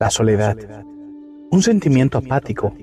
[0.00, 0.56] La soledad,
[1.50, 2.74] un sentimiento apático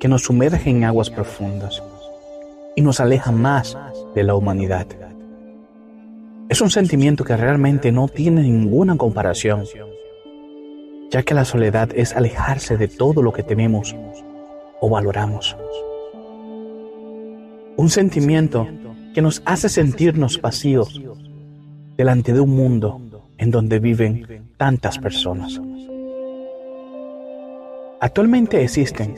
[0.00, 1.82] que nos sumerge en aguas profundas
[2.74, 3.76] y nos aleja más
[4.14, 4.86] de la humanidad.
[6.48, 9.64] Es un sentimiento que realmente no tiene ninguna comparación,
[11.10, 13.94] ya que la soledad es alejarse de todo lo que tenemos
[14.80, 15.58] o valoramos.
[17.76, 18.66] Un sentimiento
[19.12, 21.02] que nos hace sentirnos vacíos
[21.98, 25.60] delante de un mundo en donde viven tantas personas.
[28.06, 29.16] Actualmente existen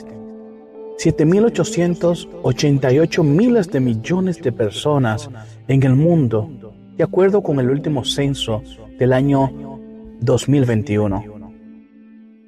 [0.97, 5.29] 7.888 miles de millones de personas
[5.69, 6.49] en el mundo,
[6.97, 8.63] de acuerdo con el último censo
[8.99, 9.53] del año
[10.21, 11.23] 2021.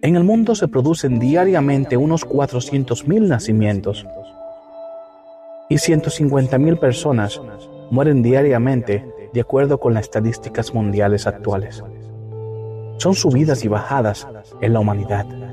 [0.00, 4.06] En el mundo se producen diariamente unos 400.000 nacimientos
[5.68, 7.38] y 150.000 personas
[7.90, 11.84] mueren diariamente de acuerdo con las estadísticas mundiales actuales.
[12.96, 14.26] Son subidas y bajadas
[14.62, 15.49] en la humanidad.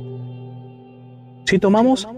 [1.47, 2.09] Si tomamos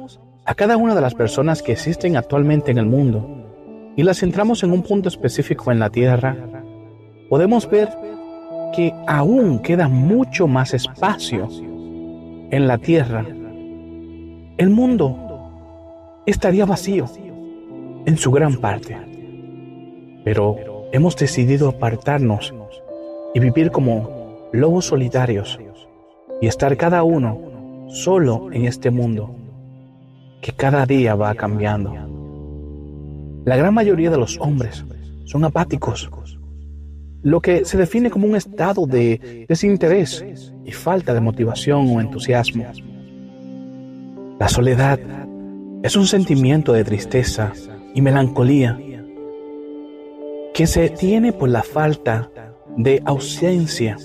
[0.44, 4.63] a cada una de las personas que existen actualmente en el mundo y las centramos
[4.63, 6.35] en un punto específico en la Tierra,
[7.30, 7.89] podemos ver
[8.75, 11.47] que aún queda mucho más espacio
[12.50, 13.23] en la Tierra.
[14.57, 17.05] El mundo estaría vacío
[18.07, 18.97] en su gran parte.
[20.23, 22.52] Pero hemos decidido apartarnos
[23.35, 25.59] y vivir como lobos solitarios
[26.41, 27.48] y estar cada uno
[27.89, 29.35] solo en este mundo
[30.41, 31.93] que cada día va cambiando.
[33.45, 34.85] La gran mayoría de los hombres
[35.25, 36.09] son apáticos,
[37.21, 40.23] lo que se define como un estado de desinterés
[40.63, 42.65] y falta de motivación o entusiasmo.
[44.39, 44.99] La soledad
[45.83, 47.51] es un sentimiento de tristeza
[47.93, 48.79] y melancolía
[50.53, 52.29] que se tiene por la falta
[52.77, 53.97] de ausencia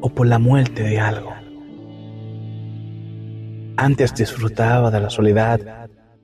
[0.00, 1.35] o por la muerte de algo.
[3.78, 5.60] Antes disfrutaba de la soledad,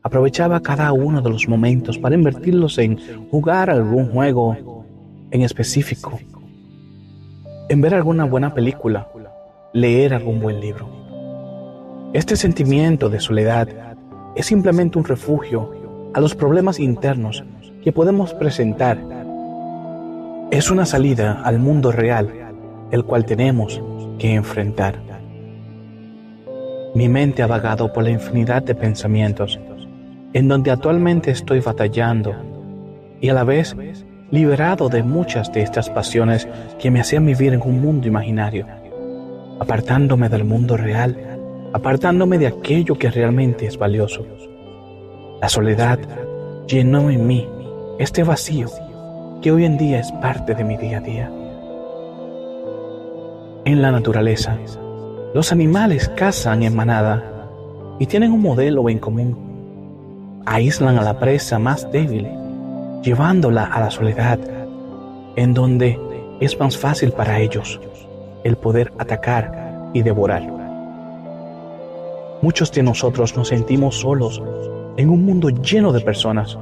[0.02, 2.98] aprovechaba cada uno de los momentos para invertirlos en
[3.30, 4.86] jugar algún juego
[5.30, 6.18] en específico,
[7.68, 9.06] en ver alguna buena película,
[9.74, 10.88] leer algún buen libro.
[12.14, 13.68] Este sentimiento de soledad
[14.34, 17.44] es simplemente un refugio a los problemas internos
[17.84, 18.98] que podemos presentar.
[20.50, 22.30] Es una salida al mundo real,
[22.90, 23.82] el cual tenemos
[24.18, 25.11] que enfrentar.
[26.94, 29.58] Mi mente ha vagado por la infinidad de pensamientos,
[30.34, 32.34] en donde actualmente estoy batallando
[33.18, 33.74] y a la vez
[34.30, 36.46] liberado de muchas de estas pasiones
[36.78, 38.66] que me hacían vivir en un mundo imaginario,
[39.58, 41.16] apartándome del mundo real,
[41.72, 44.26] apartándome de aquello que realmente es valioso.
[45.40, 45.98] La soledad
[46.66, 47.48] llenó en mí
[47.98, 48.68] este vacío
[49.40, 51.30] que hoy en día es parte de mi día a día.
[53.64, 54.58] En la naturaleza,
[55.34, 57.24] los animales cazan en manada
[57.98, 60.42] y tienen un modelo en común.
[60.44, 62.28] Aíslan a la presa más débil,
[63.02, 64.38] llevándola a la soledad,
[65.36, 65.98] en donde
[66.40, 67.80] es más fácil para ellos
[68.44, 70.42] el poder atacar y devorar.
[72.42, 74.42] Muchos de nosotros nos sentimos solos
[74.98, 76.58] en un mundo lleno de personas.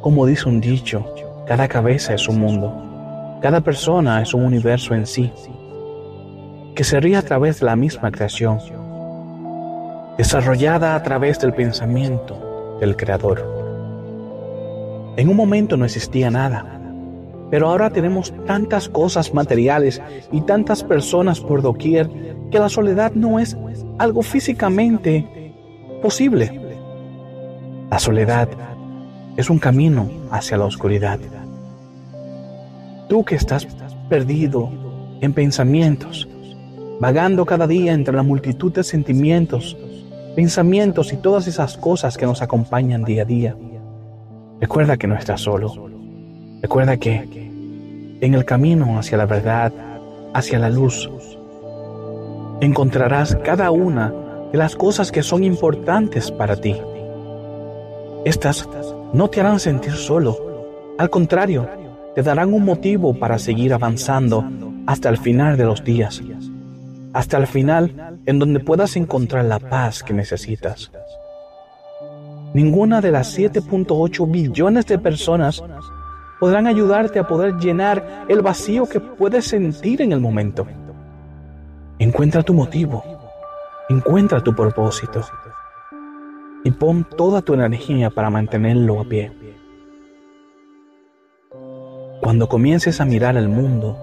[0.00, 1.12] Como dice un dicho,
[1.44, 2.72] cada cabeza es un mundo,
[3.42, 5.32] cada persona es un universo en sí
[6.74, 8.58] que se ríe a través de la misma creación,
[10.16, 13.44] desarrollada a través del pensamiento del Creador.
[15.16, 16.80] En un momento no existía nada,
[17.50, 22.08] pero ahora tenemos tantas cosas materiales y tantas personas por doquier
[22.50, 23.56] que la soledad no es
[23.98, 25.52] algo físicamente
[26.00, 26.60] posible.
[27.90, 28.48] La soledad
[29.36, 31.18] es un camino hacia la oscuridad.
[33.08, 33.66] Tú que estás
[34.08, 34.70] perdido
[35.20, 36.28] en pensamientos,
[37.00, 39.76] vagando cada día entre la multitud de sentimientos,
[40.36, 43.56] pensamientos y todas esas cosas que nos acompañan día a día.
[44.60, 45.88] Recuerda que no estás solo.
[46.60, 47.48] Recuerda que
[48.20, 49.72] en el camino hacia la verdad,
[50.34, 51.10] hacia la luz,
[52.60, 54.12] encontrarás cada una
[54.52, 56.76] de las cosas que son importantes para ti.
[58.26, 58.68] Estas
[59.14, 60.36] no te harán sentir solo,
[60.98, 61.66] al contrario,
[62.14, 64.44] te darán un motivo para seguir avanzando
[64.86, 66.20] hasta el final de los días
[67.12, 70.90] hasta el final en donde puedas encontrar la paz que necesitas.
[72.54, 75.62] Ninguna de las 7.8 billones de personas
[76.40, 80.66] podrán ayudarte a poder llenar el vacío que puedes sentir en el momento.
[81.98, 83.04] Encuentra tu motivo,
[83.88, 85.22] encuentra tu propósito
[86.64, 89.32] y pon toda tu energía para mantenerlo a pie.
[92.20, 93.96] Cuando comiences a mirar el mundo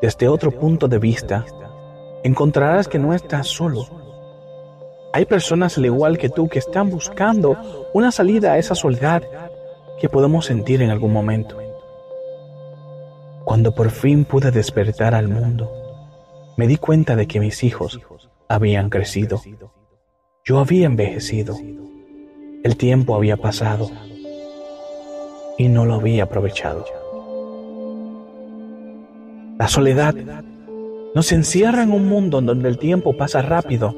[0.00, 1.44] desde otro punto de vista,
[2.22, 3.86] encontrarás que no estás solo,
[5.14, 7.58] Hay personas al igual que tú que están buscando
[7.92, 9.22] una salida a esa soledad
[10.00, 11.58] que podemos sentir en algún momento.
[13.44, 15.70] Cuando por fin pude despertar al mundo,
[16.56, 18.00] me di cuenta de que mis hijos
[18.48, 19.42] habían crecido.
[20.44, 21.56] Yo había envejecido.
[22.64, 23.90] El tiempo había pasado
[25.58, 26.86] y no lo había aprovechado.
[29.58, 30.14] La soledad
[31.14, 33.94] nos encierra en un mundo en donde el tiempo pasa rápido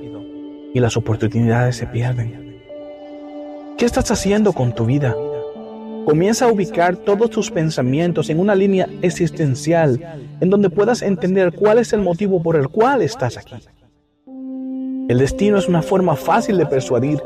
[0.72, 2.60] y las oportunidades se pierden.
[3.78, 5.14] ¿Qué estás haciendo con tu vida?
[6.04, 10.00] Comienza a ubicar todos tus pensamientos en una línea existencial
[10.40, 13.54] en donde puedas entender cuál es el motivo por el cual estás aquí.
[15.08, 17.22] El destino es una forma fácil de persuadir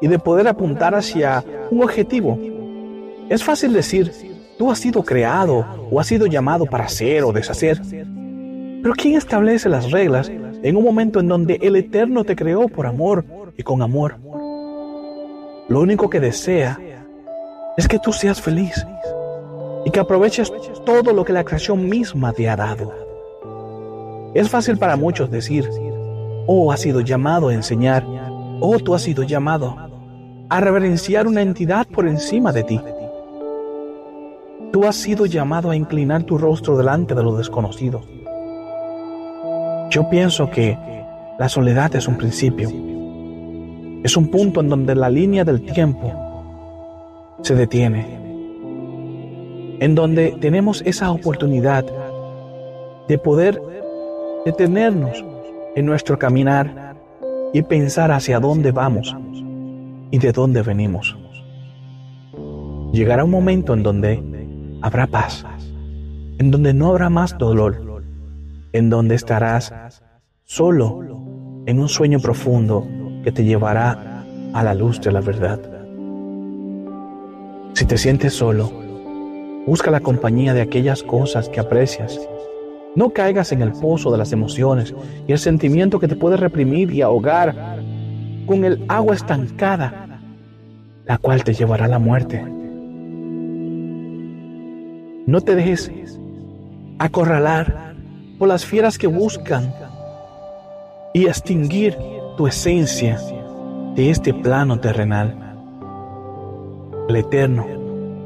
[0.00, 2.38] y de poder apuntar hacia un objetivo.
[3.28, 4.10] Es fácil decir,
[4.56, 7.80] tú has sido creado o has sido llamado para ser o deshacer.
[8.88, 12.86] Pero ¿quién establece las reglas en un momento en donde el Eterno te creó por
[12.86, 13.22] amor
[13.54, 14.16] y con amor?
[15.68, 16.80] Lo único que desea
[17.76, 18.86] es que tú seas feliz
[19.84, 20.50] y que aproveches
[20.86, 22.94] todo lo que la creación misma te ha dado.
[24.32, 25.68] Es fácil para muchos decir,
[26.46, 28.06] oh, has sido llamado a enseñar,
[28.62, 29.76] oh, tú has sido llamado
[30.48, 32.80] a reverenciar una entidad por encima de ti.
[34.72, 38.00] Tú has sido llamado a inclinar tu rostro delante de lo desconocido.
[39.90, 40.76] Yo pienso que
[41.38, 42.68] la soledad es un principio.
[44.04, 46.12] Es un punto en donde la línea del tiempo
[47.42, 48.06] se detiene.
[49.80, 51.86] En donde tenemos esa oportunidad
[53.08, 53.62] de poder
[54.44, 55.24] detenernos
[55.74, 56.96] en nuestro caminar
[57.54, 59.16] y pensar hacia dónde vamos
[60.10, 61.16] y de dónde venimos.
[62.92, 64.22] Llegará un momento en donde
[64.82, 65.46] habrá paz,
[66.38, 67.87] en donde no habrá más dolor,
[68.72, 69.72] en donde estarás
[70.44, 71.00] solo
[71.66, 72.86] en un sueño profundo
[73.22, 75.60] que te llevará a la luz de la verdad.
[77.74, 78.70] Si te sientes solo,
[79.66, 82.18] busca la compañía de aquellas cosas que aprecias.
[82.96, 84.94] No caigas en el pozo de las emociones
[85.26, 87.78] y el sentimiento que te puede reprimir y ahogar
[88.46, 90.20] con el agua estancada,
[91.04, 92.42] la cual te llevará a la muerte.
[95.26, 95.92] No te dejes
[96.98, 97.87] acorralar
[98.38, 99.74] por las fieras que buscan
[101.12, 101.96] y extinguir
[102.36, 103.20] tu esencia
[103.94, 105.36] de este plano terrenal.
[107.08, 107.66] El Eterno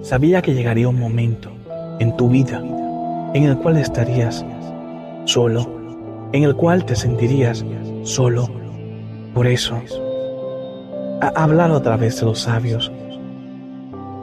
[0.02, 1.50] sabía que llegaría un momento
[1.98, 2.62] en tu vida
[3.34, 4.44] en el cual estarías
[5.24, 5.66] solo,
[6.32, 7.64] en el cual te sentirías
[8.02, 8.50] solo.
[9.32, 9.80] Por eso,
[11.22, 12.92] ha hablado a través de los sabios,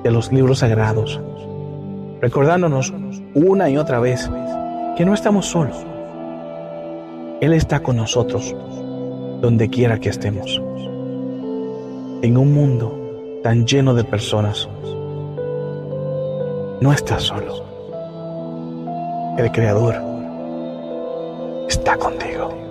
[0.04, 1.20] de los libros sagrados,
[2.22, 2.94] recordándonos
[3.34, 4.30] una y otra vez
[5.00, 5.78] que no estamos solos.
[7.40, 8.54] Él está con nosotros,
[9.40, 10.62] donde quiera que estemos.
[12.22, 14.68] En un mundo tan lleno de personas,
[16.82, 17.64] no estás solo.
[19.38, 19.96] El Creador
[21.70, 22.69] está contigo.